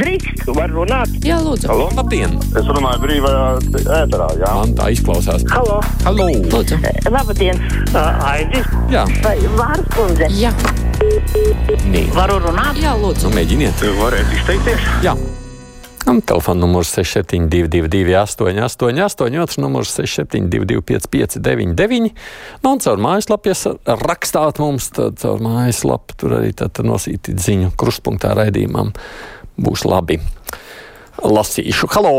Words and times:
Drīkst, 0.00 0.46
var 0.56 0.70
runāt. 0.72 1.10
Jā, 1.26 1.36
lūdzu. 1.44 1.68
Halo? 1.68 1.88
Labdien! 1.98 2.36
Es 2.56 2.68
runāju 2.68 3.02
brīvajā 3.02 3.42
ēterā, 4.00 4.28
jā. 4.40 4.52
Man 4.56 4.72
tā 4.78 4.88
izklausās. 4.94 5.44
Halo, 5.52 5.80
Halo! 6.06 6.28
Lūdzu. 6.54 6.78
labdien. 7.12 7.60
Aidi, 8.24 8.62
Jā, 8.92 9.04
vai 9.24 9.36
vārds 9.58 9.90
kundze? 9.96 10.30
Jā, 10.40 10.54
nē. 11.90 12.06
Varu 12.16 12.38
runāt? 12.46 12.80
jā, 12.80 12.94
lūdzu. 12.96 13.28
Nu, 13.28 13.36
mēģiniet. 13.36 13.84
Varētu 14.00 14.40
izteikties? 14.40 14.88
Jā. 15.04 15.14
Un 16.08 16.22
telefona 16.26 16.64
numurs 16.64 16.88
6722, 16.96 18.14
888, 18.16 19.36
otrs 19.44 19.58
numurs 19.60 19.92
672, 19.94 20.80
559, 20.88 22.08
nu, 22.64 22.72
un 22.72 22.80
caur 22.82 23.02
mājaslapu, 23.04 23.52
ja 23.52 23.96
rakstāt 24.00 24.58
mums, 24.62 24.88
tad 24.96 25.20
caur 25.20 25.44
mājaslapu 25.44 26.16
tur 26.18 26.38
arī 26.40 26.54
tad 26.56 26.80
nosītīt 26.82 27.38
ziņu 27.44 27.74
krustpunktā 27.78 28.32
raidījumam. 28.40 28.94
Būs 29.60 29.82
labi. 29.84 30.16
Lasīšu. 31.20 31.90
Halo! 31.92 32.12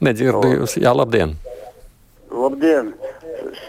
Nedzirdu 0.00 0.54
jūs. 0.54 0.78
Jā, 0.80 0.94
labdien! 0.96 1.34
Labdien! 2.32 2.94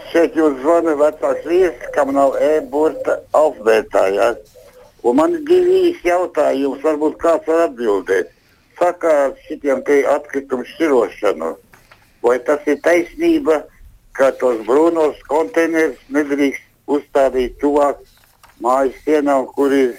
Šeit 0.08 0.38
jūs 0.38 0.56
zvana 0.62 0.94
vecāks 0.96 1.44
viesis, 1.44 1.90
kam 1.92 2.14
nav 2.16 2.38
e-burta 2.40 3.18
alfabētā. 3.36 4.06
Ja? 4.14 4.30
Un 5.04 5.18
man 5.20 5.36
ir 5.36 5.44
divi 5.50 5.82
īsi 5.90 6.08
jautājumi, 6.08 6.80
varbūt 6.86 7.20
kāds 7.20 7.50
var 7.50 7.66
atbildēt. 7.66 8.32
Saka 8.78 9.12
ar 9.26 9.36
šitiem 9.44 9.84
te 9.84 10.00
atkritumu 10.14 10.64
šķirošanu. 10.70 11.52
Vai 12.24 12.38
tas 12.48 12.64
ir 12.70 12.80
taisnība, 12.86 13.60
ka 14.16 14.32
tos 14.40 14.64
brūnos 14.64 15.20
konteinerus 15.28 16.00
nedrīkst 16.08 16.64
uzstādīt 16.88 17.60
tuvāk 17.60 18.00
mājas 18.64 18.96
sienām, 19.04 19.50
kur 19.52 19.76
ir 19.76 19.92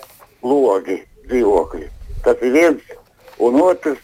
logi, 0.45 0.99
dzīvokļi? 1.29 1.87
Tas 2.25 2.41
ir 2.45 2.53
viens. 2.55 2.91
Un 3.43 3.59
otrs, 3.61 4.01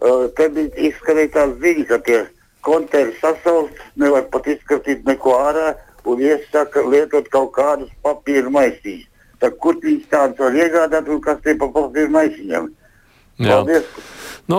uh, 0.00 0.26
te 0.36 0.48
bija 0.52 0.88
izskanēja 0.90 1.34
tās 1.36 1.56
ziņas, 1.62 1.88
ka 1.92 1.98
tie 2.08 2.20
konteineris 2.64 3.20
sasaukt, 3.22 3.80
nevar 4.00 4.26
pat 4.32 4.48
izskatīt 4.50 5.04
neko 5.06 5.36
ārā 5.38 5.74
un 6.08 6.22
iesaka 6.24 6.84
lietot 6.88 7.28
kaut 7.32 7.52
kādus 7.56 7.92
papīra 8.04 8.50
maisīšus. 8.52 9.10
Tad 9.42 9.58
kur 9.60 9.76
viņš 9.82 10.08
tādus 10.12 10.40
var 10.40 10.56
iegādāt 10.56 11.08
un 11.12 11.20
kas 11.24 11.40
tie 11.44 11.56
pa 11.60 11.68
papīra 11.72 12.12
maisiņiem? 12.14 12.68
Paldies! 13.44 13.88
Nu, 14.48 14.58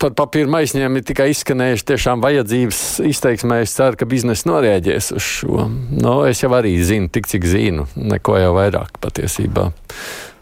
par 0.00 0.14
papīra 0.16 0.48
maisiņiem 0.48 0.96
ir 0.96 1.04
tikai 1.06 1.26
izskanējuši 1.32 1.84
tiešām 1.90 2.22
vajadzības 2.24 2.80
izteiksmē. 3.04 3.60
Es 3.64 3.74
ceru, 3.76 3.98
ka 4.00 4.08
biznesa 4.08 4.48
norēģēs 4.48 5.10
uz 5.16 5.24
šo. 5.24 5.66
Nu, 5.92 6.14
es 6.28 6.40
jau 6.40 6.50
arī 6.56 6.72
zinu, 6.84 7.10
tik 7.12 7.28
cik 7.28 7.44
zinu, 7.48 7.84
neko 7.96 8.38
jau 8.40 8.54
vairāk 8.56 8.96
patiesībā. 9.04 9.68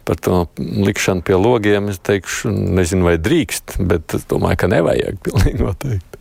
Par 0.05 0.19
to 0.20 0.44
likšanu 0.58 1.24
pie 1.24 1.36
logiem 1.38 1.88
es 1.92 2.00
teikšu, 2.05 2.52
nezinu, 2.52 3.06
vai 3.08 3.16
drīkst, 3.20 3.78
bet 3.88 4.16
es 4.19 4.27
domāju, 4.28 4.60
ka 4.60 4.70
nevajag 4.72 5.20
pilnīgi 5.27 5.64
noteikti. 5.64 6.20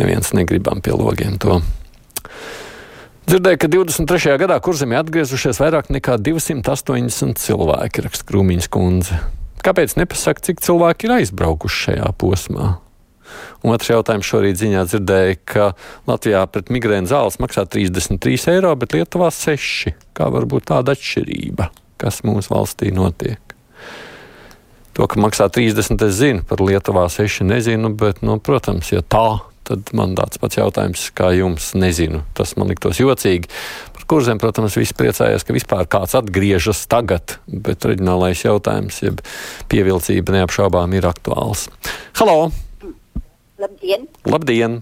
Neviens 0.00 0.32
negribam 0.36 0.80
pie 0.84 0.94
logiem 0.96 1.36
to. 1.42 1.60
Dzirdēju, 3.30 3.58
ka 3.62 3.68
23. 3.70 4.36
gadā 4.40 4.56
kurzemē 4.64 4.96
atgriezušies 5.04 5.60
vairāk 5.62 5.90
nekā 5.92 6.16
280 6.18 7.38
cilvēki, 7.38 8.06
raksta 8.06 8.26
Krūmiņas 8.26 8.70
kundze. 8.72 9.18
Kāpēc 9.60 9.94
nepasaka, 10.00 10.42
cik 10.48 10.62
cilvēki 10.64 11.06
ir 11.06 11.18
aizbraukuši 11.20 11.84
šajā 11.84 12.08
posmā? 12.18 12.78
Un 13.60 13.74
otrs 13.74 13.92
jautājums 13.92 14.26
šorīt 14.26 14.58
ziņā 14.58 14.86
dzirdēja, 14.88 15.36
ka 15.46 15.68
Latvijā 16.08 16.42
pret 16.50 16.72
migrēnu 16.72 17.10
zāles 17.10 17.38
maksā 17.42 17.66
33 17.68 18.48
eiro, 18.56 18.72
bet 18.80 18.96
Lietuvā 18.96 19.28
6. 19.34 19.92
Kā 20.16 20.30
var 20.32 20.48
būt 20.50 20.70
tāda 20.72 20.96
atšķirība? 20.96 21.68
Kas 22.00 22.22
mūsu 22.24 22.54
valstī 22.54 22.90
notiek? 22.96 23.40
To, 24.96 25.06
ka 25.06 25.20
maksā 25.20 25.46
30, 25.52 26.00
es 26.08 26.16
zinu, 26.18 26.42
par 26.48 26.62
Lietuvā 26.64 27.06
6 27.12 27.44
nezinu, 27.46 27.92
bet, 27.96 28.24
nu, 28.26 28.38
protams, 28.42 28.90
ja 28.92 29.04
tā, 29.04 29.40
tad 29.68 29.92
man 29.96 30.16
tāds 30.18 30.40
pats 30.42 30.58
jautājums 30.58 31.06
kā 31.14 31.30
jums 31.36 31.70
nezinu. 31.78 32.24
Tas 32.34 32.56
man 32.58 32.72
liktos 32.72 32.98
jocīgi. 32.98 33.50
Par 33.94 34.06
kurzem, 34.10 34.40
protams, 34.42 34.74
visi 34.80 34.96
priecājās, 34.98 35.44
ka 35.46 35.54
vispār 35.54 35.86
kāds 35.90 36.16
atgriežas 36.18 36.82
tagad, 36.90 37.36
bet 37.46 37.86
reģionālais 37.86 38.42
jautājums, 38.42 38.98
jeb 39.04 39.22
pievilcība 39.70 40.40
neapšaubām 40.40 40.96
ir 40.98 41.06
aktuāls. 41.10 41.68
Halo! 42.18 42.50
Labdien! 43.60 44.08
Labdien! 44.26 44.80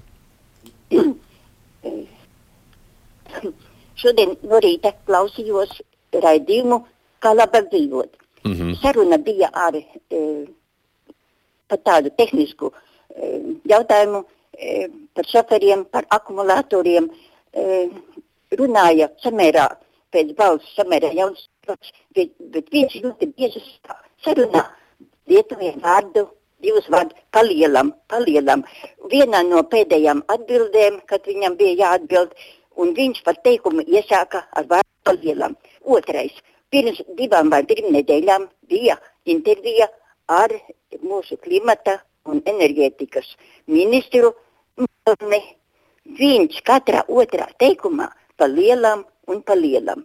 Šodien 3.98 4.36
no 4.46 4.60
rīta 4.62 4.94
klausījos 5.08 5.82
raidījumu, 6.14 6.78
kā 7.22 7.34
labāk 7.34 7.70
dzīvot. 7.72 8.10
Mm 8.44 8.52
-hmm. 8.52 8.74
Saruna 8.82 9.18
bija 9.18 9.50
ar 9.52 9.74
e, 9.76 10.46
par 11.68 11.78
tādu 11.78 12.10
tehnisku 12.16 12.72
e, 12.72 13.40
jautājumu 13.64 14.24
e, 14.52 14.88
par 15.14 15.24
šoferiem, 15.26 15.84
par 15.84 16.04
akumulatoriem. 16.08 17.10
E, 17.52 17.88
runāja 18.56 19.08
samērā 19.22 19.68
pēc 20.14 20.34
balss, 20.36 20.74
samērā 20.76 21.12
jauns, 21.12 21.48
bet, 22.14 22.30
bet 22.38 22.70
viņš 22.72 23.00
ļoti 23.04 23.32
bieži 23.36 23.62
sarunā 24.24 24.64
lietuviem 25.28 25.80
vārdu 25.84 26.28
divus 26.64 26.88
vārdus 26.90 27.18
palielam, 27.30 27.92
palielam. 28.10 28.64
Vienā 29.12 29.44
no 29.46 29.62
pēdējām 29.72 30.24
atbildēm, 30.34 31.00
kad 31.06 31.26
viņam 31.28 31.56
bija 31.60 31.76
jāatbild, 31.84 32.32
un 32.80 32.94
viņš 32.96 33.22
par 33.26 33.38
teikumu 33.44 33.84
iesāka 33.86 34.44
ar 34.56 34.66
vārdu 34.70 34.90
palielam. 35.04 35.56
Otrais. 35.84 36.34
Pirms 36.72 37.00
divām 37.18 37.50
vai 37.52 37.62
trim 37.68 37.88
nedēļām 37.94 38.44
bija 38.68 38.98
intervija 39.24 39.88
ar 40.28 40.52
mūsu 41.00 41.38
klimata 41.40 41.98
un 42.28 42.42
enerģētikas 42.44 43.30
ministru. 43.66 44.34
Viņš 46.18 46.60
katrā 46.64 47.04
otrā 47.08 47.48
teikumā 47.60 48.10
palielam 48.36 49.04
un 49.28 49.42
palielam. 49.42 50.04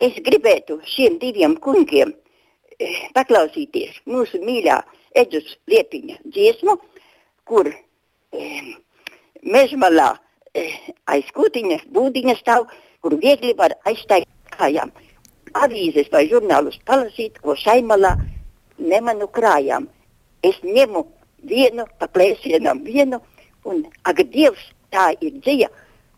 Es 0.00 0.16
gribētu 0.24 0.78
šiem 0.88 1.18
diviem 1.20 1.56
kungiem 1.60 2.12
eh, 2.12 3.00
paklausīties 3.16 4.00
mūsu 4.08 4.40
mīļā 4.40 4.78
Edus 5.16 5.56
Liepiņa 5.68 6.20
dziesmu, 6.24 6.76
kur 7.44 7.66
e, 7.66 8.42
mežmalā 9.42 10.10
e, 10.54 10.68
aiz 11.10 11.30
kūtiņa 11.34 11.80
būdiņa 11.94 12.36
stāv, 12.38 12.68
kur 13.02 13.16
viegli 13.22 13.56
var 13.58 13.74
aizstāvēt 13.90 14.54
kājām. 14.54 14.92
Avīzes 15.54 16.10
vai 16.12 16.26
žurnālus 16.30 16.78
palasīt, 16.86 17.38
ko 17.42 17.56
šaimalā 17.58 18.14
nemanu 18.78 19.28
krājām. 19.28 19.88
Es 20.42 20.56
ņemu 20.64 21.04
vienu 21.50 21.86
pa 21.98 22.08
plēsienam 22.08 22.84
vienu, 22.84 23.20
un 23.64 23.82
ak, 24.04 24.22
Dievs, 24.32 24.62
tā 24.92 25.10
ir 25.20 25.40
dzija, 25.40 25.68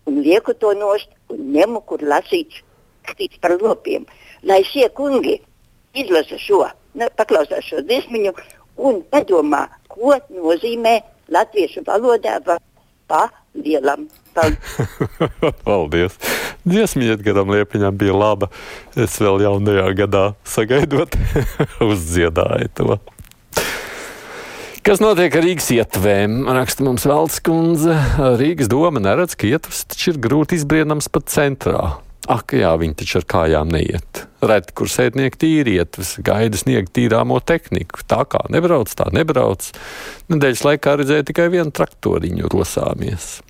un 0.06 0.20
lieku 0.22 0.54
to 0.54 0.72
nost, 0.78 1.08
un 1.30 1.52
ņemu, 1.54 1.82
kur 1.86 2.02
lasīts, 2.02 2.62
skatīts 3.02 3.40
par 3.42 3.56
lopiem. 3.60 4.06
Lai 4.42 4.62
šie 4.66 4.88
kungi 4.96 5.38
izlasa 5.94 6.38
šo, 6.38 6.64
ne, 6.94 7.08
paklausās 7.16 7.66
šo 7.66 7.82
dziesmiņu 7.86 8.34
un 8.88 9.02
padomā, 9.12 9.66
ko 9.88 10.16
nozīmē 10.30 10.98
latviešu 11.32 11.84
valodā 11.86 12.38
pa 13.08 13.28
lielam. 13.54 14.08
Paldies! 15.66 16.16
Dziesmiņa 16.68 17.16
Edgaram 17.18 17.50
Liepiņam 17.52 17.96
bija 17.98 18.14
laba. 18.16 18.48
Es 18.96 19.18
vēl 19.20 19.42
jaunajā 19.44 19.88
gadā 19.98 20.22
sagaidot, 20.48 21.16
uzdziedāju 21.90 22.70
to. 22.78 22.98
Kas 24.82 24.98
notiek 24.98 25.34
ar 25.38 25.44
Rīgas 25.46 25.68
ietvēm? 25.70 26.40
Raksta 26.50 26.82
mums 26.82 27.04
Valds 27.06 27.38
kundze. 27.46 27.94
Rīgas 28.40 28.70
doma 28.70 29.02
neredz, 29.02 29.36
ka 29.38 29.46
ietvers 29.46 29.84
taču 29.92 30.10
ir 30.14 30.18
grūti 30.24 30.58
izbriedams 30.58 31.06
pat 31.12 31.28
centrā. 31.30 31.84
Ak, 32.30 32.54
jā, 32.54 32.70
viņi 32.78 32.96
taču 32.98 33.20
ar 33.20 33.28
kājām 33.30 33.70
neiet. 33.74 34.24
Reti, 34.42 34.74
kur 34.78 34.90
sēdnieki 34.90 35.38
tīri 35.42 35.76
ietves, 35.82 36.16
gaida 36.22 36.58
sniegt 36.58 36.94
tīrāmo 36.98 37.38
tehniku. 37.42 38.02
Tā 38.10 38.24
kā 38.30 38.42
nebrauc, 38.50 38.90
tā 38.98 39.06
nebrauc. 39.14 39.70
Nedēļas 40.30 40.66
laikā 40.66 40.98
redzēja 40.98 41.30
tikai 41.30 41.48
vienu 41.54 41.74
traktoriņu 41.74 42.50
rosāmies. 42.50 43.40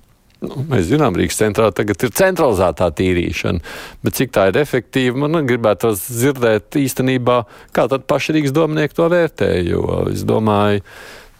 Nu, 0.43 0.63
mēs 0.67 0.89
zinām, 0.89 1.15
Rīgas 1.15 1.37
centrā 1.39 1.69
tagad 1.75 2.03
ir 2.03 2.11
centralizētā 2.17 2.89
tīrīšana, 2.97 3.63
bet 4.03 4.17
cik 4.17 4.33
tā 4.35 4.49
ir 4.49 4.59
efektīva, 4.59 5.23
man 5.23 5.47
gribētu 5.47 5.93
dzirdēt 5.95 6.75
īstenībā, 6.81 7.37
kā 7.75 7.85
tad 7.91 8.03
paši 8.09 8.35
Rīgas 8.37 8.55
domnieki 8.55 8.97
to 8.97 9.07
vērtē. 9.13 9.49
Jo 9.63 10.01
es 10.11 10.25
domāju, 10.27 10.83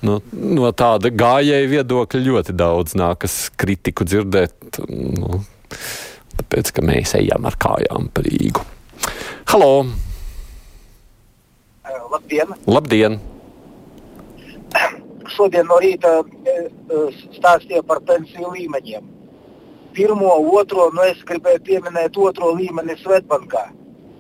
nu, 0.08 0.20
no 0.32 0.72
tāda 0.72 1.12
gājēja 1.12 1.72
viedokļa 1.74 2.24
ļoti 2.30 2.56
daudz 2.64 2.96
nākas 3.00 3.38
kritiku 3.60 4.08
dzirdēt. 4.08 4.80
Nu, 4.88 5.44
tāpēc, 6.40 6.72
ka 6.78 6.88
mēs 6.88 7.18
ejam 7.20 7.50
ar 7.50 7.60
kājām 7.60 8.08
pa 8.14 8.24
Rīgu. 8.24 8.64
Halo! 9.52 9.74
Labdien! 12.14 12.56
Labdien! 12.70 13.22
Šodien 15.34 15.68
no 15.70 15.80
rīta 15.82 16.22
stāstīja 17.38 17.84
par 17.88 18.02
pensiju 18.08 18.54
līmeņiem. 18.54 19.10
Pirmo, 19.94 20.34
otro, 20.58 20.90
nu 20.94 21.04
es 21.06 21.22
gribēju 21.30 21.62
pieminēt 21.68 22.18
otro 22.18 22.52
līmeni 22.58 22.98
Svetbankā. 23.04 23.68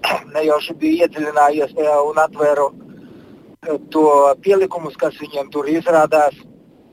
Ne 0.33 0.43
jau 0.45 0.59
šī 0.61 0.75
bija 0.81 1.07
iedziļinājies 1.07 1.73
tajā 1.77 1.95
un 2.05 2.19
atvēru 2.21 2.67
eh, 2.73 3.77
to 3.93 4.07
pielikumus, 4.45 4.97
kas 5.01 5.17
viņiem 5.21 5.49
tur 5.53 5.69
izrādās. 5.71 6.35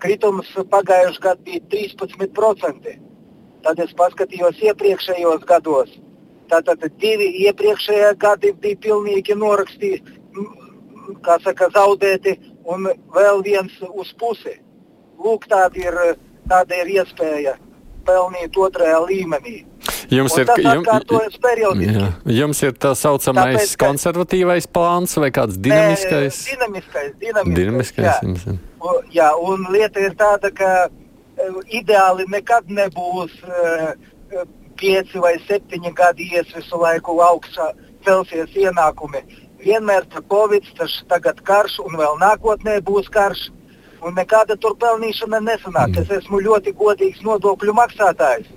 Kritums 0.00 0.48
pagājušajā 0.72 1.24
gadā 1.26 1.44
bija 1.44 1.64
13%. 1.74 2.94
Tad 3.64 3.82
es 3.84 3.92
paskatījos 3.96 4.62
iepriekšējos 4.70 5.44
gados. 5.48 5.92
Tātad 6.50 6.86
divi 7.02 7.28
iepriekšējie 7.44 8.14
gadi 8.22 8.54
bija 8.62 8.78
pilnīgi 8.86 9.36
norakstīti, 9.38 10.16
kā 11.26 11.36
saka, 11.44 11.68
zaudēti, 11.76 12.38
un 12.70 12.86
vēl 13.16 13.42
viens 13.46 13.72
uz 13.90 14.12
pusi. 14.20 14.56
Lūk, 15.20 15.46
tāda 15.50 15.76
ir, 15.82 15.98
tāda 16.48 16.78
ir 16.80 16.92
iespēja 17.00 17.56
pelnīt 18.06 18.56
otrajā 18.56 19.00
līmenī. 19.10 19.58
Jums 20.10 20.34
Un 20.34 20.40
ir, 20.42 20.48
jum, 20.64 21.82
jā, 21.84 22.06
jums 22.40 22.62
ir 22.66 22.72
tā 22.82 22.94
saucamais 22.98 23.54
Tāpēc, 23.60 23.74
ka- 23.78 23.86
konservatīvais 23.86 24.66
plāns 24.74 25.14
vai 25.22 25.28
kāds 25.30 25.58
dinamiskais? 25.62 26.40
Nē, 26.40 26.54
dinamiskais, 26.56 27.12
dinamiskais, 27.20 27.58
Dinamiskais, 27.60 28.06
jā. 28.08 28.16
jums 28.24 28.46
ir. 28.50 28.58
U- 28.80 29.02
Jā, 29.14 29.28
un 29.38 29.66
lieta 29.70 30.00
ir 30.00 30.16
tāda, 30.18 30.50
ka 30.54 30.88
e, 30.88 31.50
ideāli 31.80 32.26
nekad 32.32 32.66
nebūs 32.72 33.36
e, 33.44 34.44
pieci 34.80 35.18
vai 35.22 35.36
septiņi 35.46 35.92
gadi 35.94 36.30
ies 36.34 36.50
visu 36.56 36.80
laiku 36.80 37.18
augšā, 37.22 37.70
celsies 38.06 38.50
ienākumi. 38.56 39.22
Vienmēr 39.64 40.06
ir 40.08 40.22
Covid, 40.30 40.68
tas 40.78 40.92
tagad 41.08 41.40
karš, 41.44 41.80
un 41.84 41.98
vēl 42.00 42.16
nākotnē 42.20 42.78
būs 42.84 43.10
karš. 43.12 43.48
Un 44.00 44.14
nekāda 44.16 44.56
tur 44.56 44.78
pelnīšana 44.80 45.42
nesanāk. 45.44 45.98
Es 46.00 46.10
esmu 46.20 46.40
ļoti 46.40 46.72
godīgs 46.72 47.20
nodokļu 47.26 47.74
maksātājs. 47.76 48.48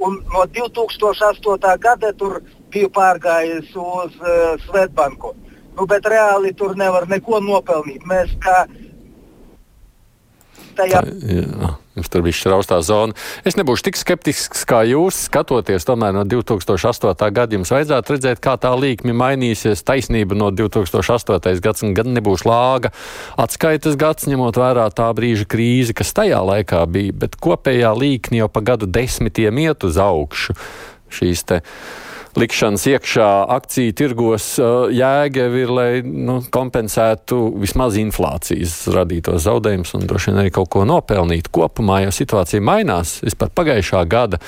Un 0.00 0.22
no 0.32 0.46
2008. 0.48 1.76
gada 1.78 2.12
tur 2.16 2.40
biju 2.72 2.88
pārgājis 2.96 3.74
uz 3.76 4.16
uh, 4.22 4.56
Svetbanku. 4.64 5.34
Nu, 5.76 5.84
bet 5.86 6.08
reāli 6.08 6.54
tur 6.56 6.72
nevar 6.76 7.06
neko 7.08 7.42
nopelnīt. 7.44 8.06
Mēs 8.08 8.32
kā 8.40 8.64
tajā 10.78 11.04
Tā, 11.04 11.14
jā, 11.28 11.74
jums 11.98 12.10
tur 12.12 12.22
bija 12.24 12.36
šķiraustā 12.38 12.80
zona. 12.86 13.16
Es 13.46 13.56
nebūšu 13.58 13.88
tik 13.88 13.98
skeptisks 13.98 14.62
kā 14.68 14.82
jūs, 14.88 15.24
skatoties 15.28 15.86
tomēr 15.88 16.14
no 16.16 16.24
2008. 16.28 17.30
gada. 17.34 17.56
Jums 17.56 17.72
vajadzētu 17.74 18.16
redzēt, 18.16 18.42
kā 18.44 18.56
tā 18.60 18.72
līkme 18.78 19.14
mainīsies. 19.16 19.84
Taisnība 19.86 20.38
no 20.38 20.50
2008. 20.54 21.60
gads 21.64 21.86
gan 21.96 22.12
nebūs 22.14 22.46
lāga 22.48 22.92
atskaites 23.40 23.96
gads, 24.00 24.28
ņemot 24.30 24.58
vērā 24.60 24.86
tā 24.94 25.08
brīža 25.16 25.48
krīzi, 25.50 25.96
kas 25.96 26.14
tajā 26.16 26.40
laikā 26.46 26.84
bija, 26.90 27.16
bet 27.24 27.38
kopējā 27.40 27.92
līkne 27.96 28.44
jau 28.44 28.50
pa 28.52 28.62
gadu 28.72 28.88
desmitiem 28.90 29.58
iet 29.64 29.86
uz 29.86 29.98
augšu. 30.00 30.56
Šīs 31.10 31.42
te 31.48 31.60
likšanas 32.38 32.84
iekšā 32.90 33.28
akciju 33.56 33.94
tirgos 33.96 34.46
uh, 34.60 34.90
jēga 34.94 35.46
ir, 35.60 35.72
lai 35.72 35.88
nu, 36.04 36.40
kompensētu 36.52 37.38
vismaz 37.60 37.96
inflācijas 38.00 38.76
radītos 38.94 39.44
zaudējumus 39.46 39.94
un 39.98 40.06
droši 40.10 40.30
vien 40.30 40.42
arī 40.44 40.52
kaut 40.54 40.70
ko 40.74 40.84
nopelnītu. 40.88 41.52
Kopumā 41.54 42.02
jau 42.04 42.12
situācija 42.14 42.62
mainās. 42.64 43.18
Es 43.26 43.38
par 43.38 43.52
pagājušā 43.56 44.04
gada 44.10 44.40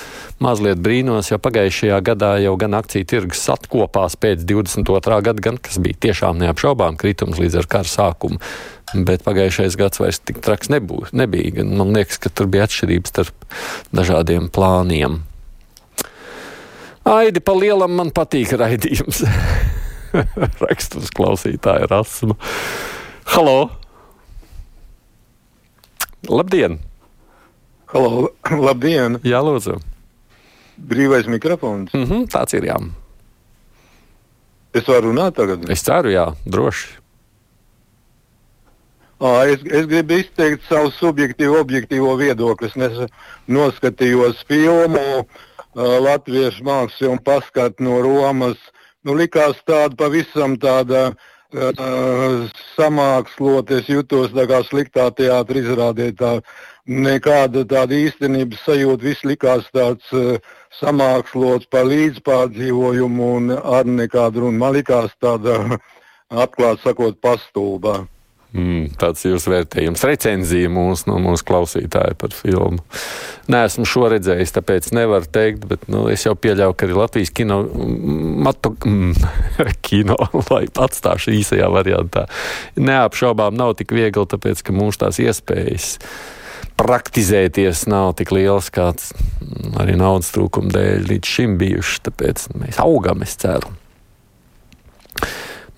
mazliet 0.43 0.83
brīnos, 0.83 1.33
jo 1.33 1.41
pagājušajā 1.43 1.99
gadā 2.07 2.37
jau 2.45 2.55
gan 2.61 2.79
akciju 2.79 3.09
tirgus 3.09 3.43
atkopās 3.53 4.19
pēc 4.21 4.47
22. 4.49 5.19
gada, 5.27 5.47
gan 5.51 5.59
kas 5.63 5.81
bija 5.83 5.99
tiešām 6.09 6.39
neapšaubām 6.43 7.01
kritums 7.01 7.43
līdz 7.43 7.63
ar 7.63 7.71
kara 7.77 7.91
sākumu. 7.91 8.39
Bet 8.93 9.25
pagājušais 9.25 9.77
gads 9.81 10.03
vairs 10.03 10.21
tik 10.21 10.43
traks 10.45 10.69
nebūs, 10.73 11.15
nebija. 11.17 11.65
Man 11.65 11.95
liekas, 11.97 12.21
ka 12.21 12.29
tur 12.29 12.51
bija 12.53 12.69
atšķirības 12.69 13.15
starp 13.15 13.47
dažādiem 13.97 14.51
plāniem. 14.53 15.23
Aidi 17.05 17.41
pa 17.43 17.55
lielam 17.59 17.97
man 17.99 18.13
patīk 18.15 18.53
raidījums. 18.59 19.25
Rakstus 20.63 21.11
klausītāja 21.17 21.89
rasma. 21.91 22.37
Halo! 23.35 23.73
Labdien! 26.31 26.79
Halo, 27.91 28.31
labdien! 28.69 29.19
Jā, 29.27 29.43
lūdzu. 29.43 29.81
Brīvais 30.79 31.27
mikrofons. 31.27 31.91
Mm 31.93 32.07
-hmm, 32.07 32.27
tāds 32.31 32.55
ir 32.55 32.71
jā. 32.71 32.79
Es 34.73 34.87
varu 34.89 35.11
runāt 35.11 35.35
tagad. 35.37 35.69
Es 35.71 35.83
ceru, 35.83 36.11
jā, 36.15 36.33
droši. 36.47 36.99
À, 39.23 39.47
es, 39.47 39.61
es 39.67 39.87
gribu 39.87 40.19
izteikt 40.19 40.63
savu 40.69 40.91
subjektīvo, 40.91 41.59
objektīvo 41.61 42.15
viedokli. 42.19 42.67
Es 42.67 42.77
nes, 42.77 43.11
noskatījos 43.47 44.47
filmu 44.49 45.03
uh, 45.21 45.27
Latviešu 45.75 46.65
mākslu 46.65 47.13
un 47.15 47.19
paskatu 47.19 47.83
no 47.85 48.01
Romas. 48.05 48.59
Nu, 49.05 49.15
likās 49.17 49.57
tāda 49.67 49.97
pavisam 49.97 50.57
tāda 50.61 51.13
uh, 51.13 52.49
samākslota. 52.77 53.81
Es 53.81 53.89
jutos 53.89 54.33
tā 54.37 54.47
kā 54.47 54.63
sliktā 54.69 55.09
teātrī 55.17 55.65
izrādē. 55.65 56.13
Tā, 56.13 56.41
nekāda 56.87 57.65
tāda 57.65 57.95
īstenības 57.95 58.63
sajūta. 58.67 59.05
Viss 59.05 59.25
likās 59.25 59.65
tāds 59.73 60.13
uh, 60.13 60.37
samākslots 60.79 61.67
par 61.73 61.89
līdzpārdzīvojumu 61.89 63.35
un 63.37 63.53
ar 63.57 63.89
nekādu 63.89 64.45
runu. 64.45 64.59
Man 64.59 64.77
likās 64.77 65.11
tāda, 65.21 65.81
atklāti 66.45 66.85
sakot, 66.85 67.21
pastulbā. 67.21 68.03
Mm, 68.53 68.91
tāds 69.01 69.23
ir 69.25 69.33
jūsu 69.33 69.49
vērtējums. 69.49 70.03
Recenzija 70.05 70.69
mūs, 70.69 71.07
no 71.09 71.17
mūsu 71.25 71.47
klausītāja 71.49 72.13
par 72.21 72.35
filmu. 72.37 72.83
Nē, 73.49 73.63
esmu 73.71 73.87
šo 73.89 74.11
redzējis, 74.13 74.53
tāpēc 74.59 74.91
nevaru 74.93 75.31
teikt, 75.33 75.65
bet 75.71 75.87
nu, 75.93 76.05
es 76.13 76.27
jau 76.27 76.35
pieļauju, 76.37 76.77
ka 76.77 76.85
arī 76.85 76.99
Latvijas 76.99 77.33
kino, 77.33 77.63
matu, 78.45 78.75
mm, 78.77 79.17
kino 79.89 80.19
lai 80.51 80.67
atstāšu 80.69 81.33
īsajā 81.39 81.73
variantā, 81.73 82.27
neapšaubām 82.77 83.57
nav 83.57 83.73
tik 83.81 83.97
viegli, 83.97 84.29
tāpēc 84.29 84.61
ka 84.67 84.77
mums 84.77 85.01
tās 85.01 85.23
iespējas 85.23 85.95
praktizēties 86.77 87.87
nav 87.89 88.13
tik 88.21 88.35
liels, 88.37 88.69
kāds 88.75 89.15
arī 89.81 89.97
naudas 89.97 90.33
trūkuma 90.35 90.73
dēļ 90.77 91.09
līdz 91.09 91.37
šim 91.37 91.57
bijuši. 91.61 92.03
Tāpēc 92.09 92.51
mēs 92.61 92.81
augam, 92.85 93.25
es 93.25 93.39
ceru. 93.41 93.73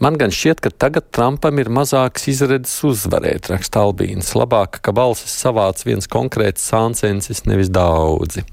Man 0.05 0.19
gan 0.21 0.29
šķiet, 0.35 0.59
ka 0.61 0.69
tagad 0.69 1.07
Trumpam 1.17 1.57
ir 1.63 1.71
mazāks 1.73 2.27
izredzes 2.29 2.75
uzvarēt, 2.85 3.47
raksta 3.49 3.87
Albīns. 3.87 4.35
Labāk, 4.37 4.83
ka 4.85 4.93
balsis 4.93 5.33
savāc 5.33 5.81
viens 5.87 6.11
konkrēts 6.13 6.67
sāncensis, 6.69 7.41
nevis 7.49 7.71
daudzi. 7.73 8.45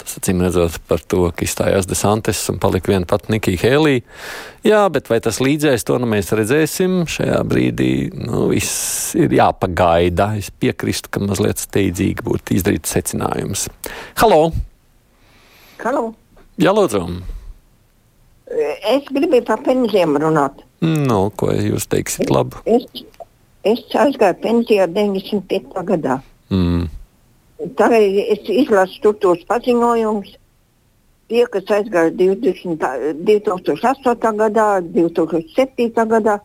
Tas 0.00 0.16
acīm 0.16 0.40
redzot 0.40 0.78
par 0.88 1.04
to, 1.12 1.26
ka 1.36 1.44
izstājās 1.44 1.90
Desantes 1.90 2.40
un 2.48 2.62
palika 2.62 2.94
viena 2.94 3.04
pat 3.10 3.28
Nikija 3.28 3.66
Hēlī. 3.66 4.00
Jā, 4.64 4.80
bet 4.96 5.12
vai 5.12 5.20
tas 5.20 5.42
līdzēs, 5.44 5.84
to 5.84 6.00
nu 6.00 6.08
mēs 6.08 6.32
redzēsim. 6.32 7.02
Šajā 7.04 7.44
brīdī 7.44 7.92
nu, 8.16 8.46
viss 8.54 9.12
ir 9.18 9.36
jāpagaida. 9.36 10.32
Es 10.40 10.48
piekrīstu, 10.48 11.12
ka 11.12 11.26
mazliet 11.26 11.60
steidzīgi 11.60 12.24
būtu 12.24 12.56
izdarīt 12.56 12.88
secinājums. 12.88 13.68
Halo! 14.24 14.46
Halo. 15.84 16.14
Jā, 16.56 16.72
lūdzu! 16.72 17.35
Es 18.46 19.06
gribēju 19.10 19.42
par 19.48 19.62
pensijām 19.66 20.14
runāt. 20.22 20.62
Nu, 20.84 21.26
ko 21.34 21.50
jūs 21.50 21.88
teiksit 21.90 22.30
labu? 22.30 22.60
Es, 22.68 22.84
es 23.66 23.82
aizgāju 23.90 24.38
pensijā 24.44 24.86
95. 24.86 25.82
gadā. 25.88 26.20
Mm. 26.54 26.86
Tagad 27.78 28.20
es 28.36 28.50
izlasu 28.52 29.14
tos 29.22 29.42
paziņojumus. 29.48 30.36
Tie, 31.26 31.42
kas 31.50 31.72
aizgāja 31.74 32.12
20, 32.14 32.86
2008. 33.26 34.36
gadā, 34.38 34.66
2007. 34.94 35.90
gadā, 36.12 36.36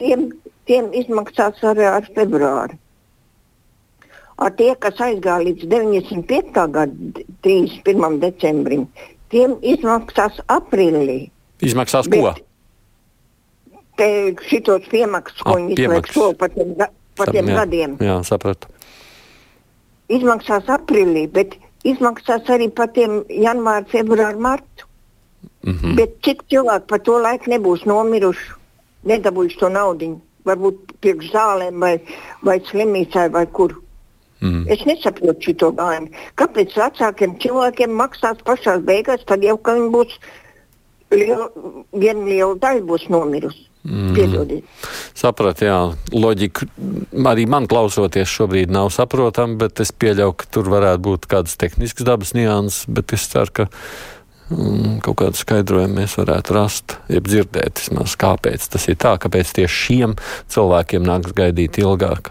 tiem, 0.00 0.30
tiem 0.64 0.88
izmaksās 0.96 1.60
arī 1.68 1.84
ar 1.90 2.08
februāru. 2.16 2.78
Ar 4.40 4.52
tie, 4.56 4.70
kas 4.80 4.96
aizgāja 5.04 5.44
līdz 5.50 5.68
95. 5.68 6.64
gada 6.72 6.86
31. 7.44 8.18
decembrim, 8.24 8.88
tiem 9.32 9.56
izmaksās 9.62 10.40
aprīlī. 10.52 11.18
Izmaksās 11.64 12.08
ko? 12.12 12.34
Te 13.96 14.08
šitos 14.48 14.88
piemaksas, 14.92 15.40
ko 15.40 15.54
Ah, 15.54 15.60
viņi 15.60 15.76
izliek 15.76 16.10
šo 16.12 16.32
par 16.36 16.52
tiem, 16.52 16.74
par 17.16 17.32
tiem 17.32 17.48
jā, 17.48 17.56
gadiem. 17.62 17.96
Jā, 18.04 18.16
sapratu. 18.28 18.68
Izmaksās 20.12 20.68
aprīlī, 20.70 21.24
bet 21.32 21.56
izmaksās 21.84 22.50
arī 22.52 22.68
par 22.68 22.92
tiem 22.92 23.22
janvāru, 23.30 23.88
februāru, 23.90 24.38
martu. 24.38 24.86
Mm 25.64 25.72
-hmm. 25.72 25.96
Bet 25.96 26.20
cik 26.22 26.44
cilvēki 26.50 26.86
par 26.86 27.00
to 27.00 27.18
laiku 27.18 27.50
nebūs 27.50 27.86
nomiruši, 27.86 28.52
nedabūjuši 29.04 29.58
to 29.58 29.68
naudu? 29.68 30.20
Varbūt 30.46 30.92
priekš 31.00 31.32
zālēm 31.32 31.80
vai, 31.80 32.00
vai 32.42 32.60
slimnīcai 32.60 33.32
vai 33.32 33.46
kur. 33.46 33.74
Mm. 34.46 34.64
Es 34.72 34.82
nesaprotu 34.88 35.54
šo 35.58 35.70
gājumu. 35.76 36.10
Kāpēc 36.38 36.74
vecākiem 36.78 37.36
cilvēkiem 37.42 37.94
maksās 37.98 38.42
pašā 38.46 38.78
beigās, 38.86 39.24
tad 39.28 39.44
jau 39.46 39.56
ka 39.58 39.76
viņi 39.78 39.92
būs 39.94 40.18
liela, 41.14 41.48
viena 41.92 42.26
liela 42.26 42.54
daļa 42.62 42.84
būs 42.88 43.08
nomirusi. 43.12 43.64
Mm. 43.86 44.64
Sapratu, 45.14 45.68
jā, 45.68 45.76
loģika 46.10 46.66
arī 47.30 47.44
man 47.46 47.68
klausoties 47.70 48.32
šobrīd 48.32 48.72
nav 48.74 48.90
saprotama, 48.90 49.60
bet 49.60 49.78
es 49.84 49.94
pieļauju, 49.94 50.34
ka 50.40 50.48
tur 50.50 50.72
varētu 50.72 51.04
būt 51.06 51.28
kādas 51.30 51.54
tehniskas 51.60 52.08
dabas 52.08 52.34
nianses, 52.34 52.88
bet 52.90 53.14
es 53.14 53.28
ceru, 53.30 53.54
ka 53.60 53.68
Un 54.46 55.00
kaut 55.02 55.16
kādu 55.18 55.34
skaidrojumu 55.40 55.96
mēs 55.98 56.12
varētu 56.20 56.54
rast, 56.54 56.92
jeb 57.10 57.26
dzirdēt, 57.26 57.80
vismaz 57.82 58.14
kāpēc 58.14 58.68
tas 58.70 58.84
ir 58.86 58.94
tā, 59.02 59.16
kāpēc 59.18 59.50
tieši 59.58 59.78
šiem 59.80 60.14
cilvēkiem 60.54 61.02
nāks 61.02 61.34
gaidīt 61.34 61.80
ilgāk. 61.82 62.30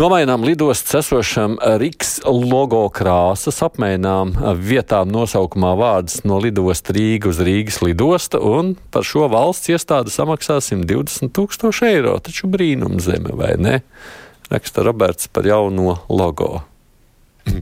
Nomainām 0.00 0.40
lidostas 0.40 1.02
esošam 1.02 1.58
Rīgas 1.60 2.22
logo 2.24 2.86
krāsas, 2.96 3.58
apmainām 3.60 4.30
vietām 4.56 5.10
nosaukumā 5.12 5.74
vārdus 5.76 6.22
no 6.24 6.38
lidostas 6.40 6.94
Rīga 6.96 7.28
uz 7.28 7.42
Rīgas 7.44 7.82
lidosta, 7.84 8.40
un 8.40 8.72
par 8.94 9.04
šo 9.04 9.26
valsts 9.28 9.68
iestāde 9.68 10.08
samaksā 10.14 10.62
120 10.64 11.34
tūkstoši 11.36 11.90
eiro. 11.90 12.16
Taču 12.24 12.48
brīnum 12.48 12.96
zeme, 13.04 13.36
vai 13.36 13.52
ne? 13.60 13.82
Raksta 14.48 14.86
Roberts 14.88 15.28
par 15.28 15.44
jauno 15.48 15.98
logo. 16.08 16.62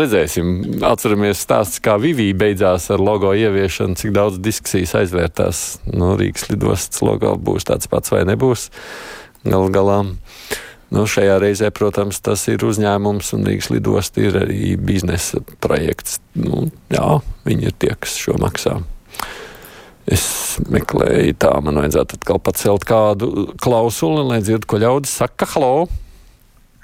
Redzēsim, 0.00 0.82
atceramies 0.86 1.42
stāsts, 1.42 1.82
kā 1.82 1.98
Vivija 1.98 2.38
beidzās 2.38 2.86
ar 2.94 3.02
logo 3.02 3.34
ieviešanu, 3.34 3.98
cik 3.98 4.14
daudz 4.14 4.38
diskusijas 4.38 4.94
aizvērtās. 5.02 5.80
No 5.90 6.14
Rīgas 6.20 6.46
lidostas 6.52 7.02
logo 7.02 7.34
būs 7.34 7.66
tāds 7.66 7.90
pats 7.90 8.14
vai 8.14 8.22
nebūs. 8.30 8.70
Galu 9.42 9.72
galā 9.74 10.04
Nu, 10.90 11.04
šajā 11.06 11.36
reizē, 11.38 11.68
protams, 11.70 12.18
tas 12.18 12.42
ir 12.50 12.64
uzņēmums 12.66 13.28
un 13.36 13.44
Rīgas 13.46 13.68
lidosta 13.70 14.24
ir 14.24 14.40
arī 14.40 14.72
biznesa 14.74 15.38
projekts. 15.62 16.18
Nu, 16.34 16.64
jā, 16.90 17.20
viņi 17.46 17.68
ir 17.70 17.76
tie, 17.78 17.92
kas 17.94 18.16
šo 18.18 18.34
maksā. 18.42 18.80
Es 20.10 20.24
meklēju, 20.66 21.36
tā 21.38 21.52
man 21.62 21.78
vajadzētu 21.78 22.18
atkal 22.18 22.40
pacelt 22.42 22.86
kādu 22.88 23.52
klausuli, 23.62 24.24
lai 24.32 24.40
dzirdu, 24.42 24.66
ko 24.66 24.80
ļaudis 24.82 25.12
saka. 25.22 25.46
Halo! 25.52 25.86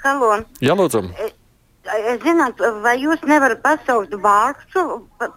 Halo! 0.05 0.37
Jā, 0.63 0.77
lūdzu! 0.79 1.03
Zināt, 2.23 2.63
vai 2.83 2.95
jūs 3.01 3.19
nevarat 3.27 3.59
pasaukt 3.63 4.15
vārdu 4.23 4.85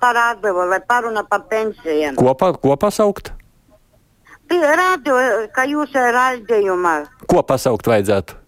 par 0.02 0.18
atdevu 0.28 0.66
vai 0.70 0.78
paruna 0.82 1.26
par 1.26 1.42
pensijām? 1.50 2.14
Ko, 2.18 2.34
pa, 2.38 2.52
ko 2.54 2.78
pasaukt? 2.78 3.32
Rādio, 4.50 5.16
ka 5.54 5.66
jūs 5.66 5.94
ir 5.94 6.14
raidījumā. 6.14 6.94
Ko 7.30 7.42
pasaukt 7.46 7.90
vajadzētu? 7.90 8.39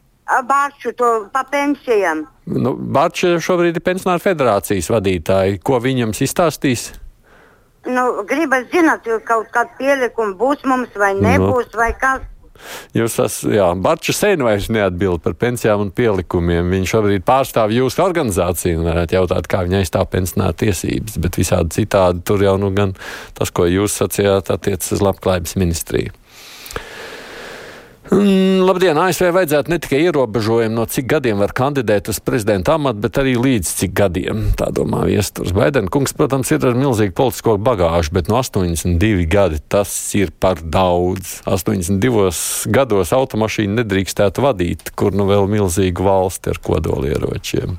Bārču 0.48 0.94
to 0.96 1.12
pa 1.32 1.44
pensijām. 1.48 2.26
Nu, 2.48 2.74
Bārča 2.74 3.36
šobrīd 3.42 3.78
ir 3.78 3.84
pensionāra 3.84 4.22
federācijas 4.22 4.90
vadītāja. 4.90 5.60
Ko 5.62 5.78
viņam 5.82 6.14
izstāstīs? 6.16 6.90
Nu, 7.86 8.22
gribas 8.28 8.68
zināt, 8.70 9.08
kaut 9.26 9.50
kāda 9.54 9.74
pielikuma 9.78 10.36
būs 10.38 10.62
mums 10.70 10.92
vai 10.94 11.12
nebūs, 11.18 11.72
no. 11.72 11.80
vai 11.80 11.90
kas. 11.98 12.28
Jūs 12.94 13.16
esat, 13.18 13.50
jā, 13.56 13.66
Barčs 13.82 14.20
sen 14.22 14.44
vairs 14.46 14.68
neatbild 14.70 15.22
par 15.24 15.34
pensijām 15.38 15.82
un 15.86 15.90
pielikumiem. 15.94 16.70
Viņš 16.76 16.92
šobrīd 16.94 17.24
pārstāv 17.26 17.74
jūsu 17.74 18.04
organizāciju 18.04 18.78
un 18.78 18.86
varētu 18.86 19.18
jautāt, 19.18 19.48
kā 19.50 19.64
viņa 19.66 19.80
aizstāv 19.82 20.06
pensionāru 20.12 20.58
tiesības, 20.62 21.18
bet 21.24 21.40
visādi 21.40 21.80
citādi 21.80 22.22
tur 22.28 22.44
jau 22.44 22.54
nu 22.62 22.70
gan 22.76 22.94
tas, 23.38 23.50
ko 23.50 23.66
jūs 23.66 23.98
sacījāt, 23.98 24.52
attiecas 24.54 24.94
uz 24.94 25.02
labklājības 25.02 25.56
ministriju. 25.58 26.14
Mm, 28.12 28.51
labdien! 28.66 28.98
ASV 28.98 29.30
vajadzētu 29.34 29.72
ne 29.72 29.78
tikai 29.82 29.98
ierobežojumu, 30.06 30.74
no 30.76 30.84
cik 30.90 31.06
gadiem 31.10 31.40
var 31.42 31.54
kandidēt 31.56 32.10
uz 32.12 32.18
prezidenta 32.24 32.76
amatu, 32.78 33.00
bet 33.04 33.20
arī 33.20 33.34
līdz 33.38 33.72
cik 33.80 33.94
gadiem. 33.98 34.44
Tā 34.58 34.70
domā 34.74 35.04
viesturs. 35.08 35.54
Baidena 35.56 35.90
kungs, 35.92 36.14
protams, 36.16 36.50
ir 36.54 36.64
ar 36.68 36.78
milzīgu 36.78 37.14
politisko 37.18 37.56
bagāžu, 37.62 38.14
bet 38.18 38.30
no 38.32 38.40
82 38.40 39.26
gadi 39.30 39.60
tas 39.72 39.92
ir 40.18 40.34
par 40.34 40.62
daudz. 40.62 41.40
82 41.50 42.70
gados 42.74 43.14
automašīnu 43.16 43.80
nedrīkstētu 43.80 44.44
vadīt, 44.44 44.94
kur 44.98 45.16
nu 45.16 45.28
vēl 45.30 45.48
milzīgu 45.50 46.06
valsti 46.06 46.54
ar 46.54 46.62
kodolieročiem. 46.62 47.78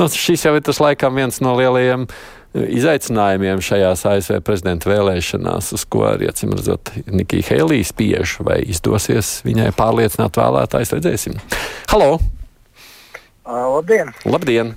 Nu, 0.00 0.08
šis 0.08 0.46
jau 0.46 0.54
ir 0.56 0.64
tas 0.64 0.80
laikam 0.80 1.18
viens 1.20 1.42
no 1.44 1.56
lielajiem 1.58 2.06
izaicinājumiem 2.54 3.62
šajās 3.64 4.04
ASV 4.08 4.40
prezidenta 4.44 4.90
vēlēšanās, 4.90 5.72
uz 5.76 5.86
ko 5.88 6.04
arī, 6.10 6.28
acīm 6.32 6.52
redzot, 6.56 6.92
Nikija 7.08 7.48
Heilija 7.52 7.88
spiež, 7.88 8.36
vai 8.44 8.60
izdosies 8.68 9.38
viņai 9.46 9.70
pārliecināt 9.78 10.36
vēlētājs, 10.40 10.92
redzēsim. 10.98 11.38
Halo! 11.92 12.18
Uh, 13.42 13.72
labdien! 13.76 14.12
Labdien! 14.28 14.76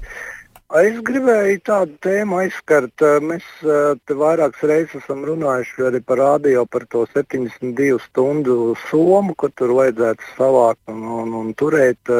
Es 0.75 0.95
gribēju 1.05 1.59
tādu 1.63 1.93
tēmu 2.03 2.39
aizskart. 2.41 3.03
Mēs 3.21 3.45
te 3.61 4.15
vairākas 4.17 4.63
reizes 4.65 5.03
esam 5.03 5.21
runājuši 5.27 5.85
arī 5.87 6.01
par 6.03 6.19
rādio, 6.19 6.65
par 6.65 6.87
to 6.89 7.05
72 7.13 7.99
stundu 8.07 8.73
somu, 8.89 9.35
ko 9.37 9.51
tur 9.53 9.75
vajadzētu 9.77 10.31
savākt 10.33 10.81
un, 10.91 11.05
un, 11.21 11.35
un 11.37 11.53
turēt 11.53 12.11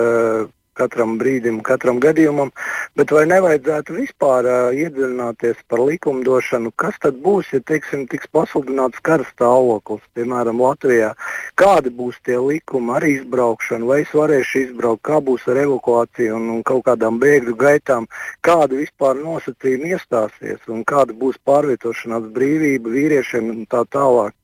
katram 0.75 1.15
brīdim, 1.20 1.62
katram 1.65 2.00
gadījumam, 2.03 2.51
bet 3.00 3.12
vai 3.15 3.24
nevajadzētu 3.32 3.96
vispār 3.96 4.48
uh, 4.50 4.75
iedziļināties 4.75 5.63
par 5.72 5.84
likumdošanu, 5.88 6.74
kas 6.79 7.00
tad 7.03 7.20
būs, 7.24 7.51
ja 7.55 7.62
teiksim, 7.65 8.05
tiks 8.12 8.29
pasludināts 8.36 9.01
kara 9.05 9.25
stāvoklis, 9.32 10.03
piemēram, 10.17 10.62
Latvijā. 10.62 11.13
Kādi 11.60 11.94
būs 11.96 12.20
tie 12.27 12.38
likumi 12.41 12.96
ar 12.98 13.08
izbraukšanu, 13.08 13.89
vai 13.91 14.01
es 14.03 14.13
varēšu 14.15 14.63
izbraukt, 14.65 15.03
kā 15.08 15.22
būs 15.24 15.48
ar 15.51 15.62
evakuāciju 15.65 16.39
un, 16.39 16.50
un 16.58 16.63
kaut 16.67 16.86
kādām 16.89 17.20
bēgļu 17.24 17.55
gaitām, 17.60 18.10
kādi 18.46 18.84
vispār 18.84 19.20
nosacījumi 19.22 19.96
iestāsies 19.96 20.72
un 20.72 20.84
kāda 20.88 21.15
būs 21.15 21.39
pārvietošanās 21.48 22.32
brīvība 22.36 22.96
vīriešiem 22.96 23.53
un 23.53 23.63
tā 23.70 23.86
tālāk. 23.91 24.36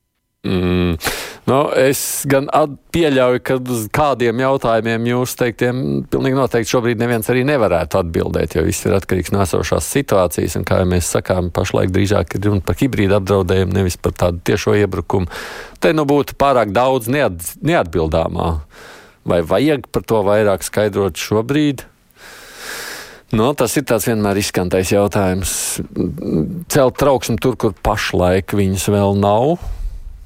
Mm. 0.42 0.96
Nu, 1.52 1.66
es 1.76 2.22
gan 2.30 2.46
pieļauju, 2.94 3.40
ka 3.44 3.58
uz 3.74 3.82
kādiem 3.92 4.38
jautājumiem 4.40 5.08
jūs 5.10 5.34
teiktiem 5.36 5.80
pilnīgi 6.08 6.38
noteikti 6.38 6.72
šobrīd 6.72 7.02
neviens 7.02 7.28
arī 7.28 7.42
nevarētu 7.44 7.98
atbildēt, 7.98 8.54
jo 8.56 8.62
viss 8.64 8.86
ir 8.86 8.94
atkarīgs 8.96 9.34
no 9.34 9.42
esošās 9.44 9.90
situācijas. 9.92 10.56
Un, 10.56 10.64
kā 10.68 10.78
jau 10.80 10.86
mēs 10.88 11.10
sakām, 11.12 11.50
pašlaik 11.52 11.92
drīzāk 11.92 12.38
ir 12.38 12.46
runa 12.48 12.64
par 12.64 12.78
hibrīdu 12.80 13.18
apdraudējumu, 13.18 13.76
nevis 13.76 13.98
par 14.00 14.14
tādu 14.22 14.40
tiešo 14.48 14.78
iebrukumu. 14.80 15.28
Te 15.82 15.92
nu 15.92 16.06
būtu 16.08 16.38
pārāk 16.40 16.72
daudz 16.72 17.10
neat, 17.12 17.52
neatbildāmā. 17.60 18.48
Vai 19.28 19.42
vajag 19.44 19.90
par 19.92 20.06
to 20.08 20.22
vairāk 20.24 20.64
skaidrot 20.64 21.20
šobrīd? 21.20 21.84
No, 23.32 23.50
nu, 23.50 23.52
tas 23.56 23.76
ir 23.76 23.84
tāds 23.88 24.08
vienmēr 24.08 24.40
izskantais 24.40 24.94
jautājums. 24.94 25.52
Celt 26.72 26.98
trauksmi 27.00 27.36
tur, 27.40 27.60
kur 27.60 27.76
pašlaik 27.84 28.56
viņas 28.56 28.88
vēl 28.92 29.20
nav 29.20 29.56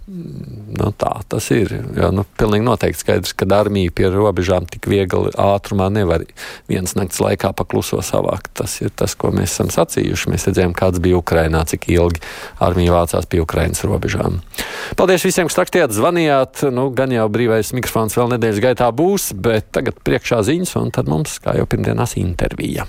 Nu, 0.07 0.93
tā 0.95 1.11
tas 1.27 1.49
ir. 1.51 1.73
Jo, 1.97 2.13
nu, 2.15 2.23
pilnīgi 2.39 2.63
noteikti 2.63 3.03
skaidrs, 3.03 3.33
ka 3.35 3.49
armija 3.57 3.91
pie 3.91 4.07
robežām 4.15 4.69
tik 4.71 4.87
viegli 4.87 5.33
ātrumā 5.35 5.89
nevar 5.91 6.23
vienas 6.71 6.95
nakts 6.95 7.19
laikā 7.23 7.51
pakluso 7.59 7.99
savākt. 8.07 8.53
Tas 8.61 8.77
ir 8.85 8.93
tas, 8.95 9.17
ko 9.19 9.33
mēs 9.35 9.57
esam 9.57 9.73
sacījuši. 9.75 10.31
Mēs 10.31 10.47
redzējām, 10.47 10.77
kāds 10.79 11.03
bija 11.03 11.19
Ukrainā, 11.19 11.65
cik 11.67 11.89
ilgi 11.91 12.23
armija 12.63 12.95
vācās 12.95 13.27
pie 13.27 13.43
Ukrainas 13.43 13.83
robežām. 13.87 14.39
Paldies 14.99 15.27
visiem, 15.27 15.51
kas 15.51 15.59
rakstījāt, 15.65 15.97
zvanījāt. 15.97 16.69
Nu, 16.71 16.87
gan 16.95 17.11
jau 17.15 17.27
brīvais 17.33 17.75
mikrofons 17.75 18.15
vēl 18.15 18.37
nedēļas 18.37 18.63
gaitā 18.63 18.93
būs, 18.95 19.33
bet 19.35 19.73
tagad 19.75 19.99
priekšā 20.07 20.45
ziņas, 20.47 20.77
un 20.79 20.95
tad 20.95 21.11
mums, 21.11 21.41
kā 21.43 21.59
jau 21.59 21.67
pirmdienās, 21.67 22.15
intervija. 22.23 22.87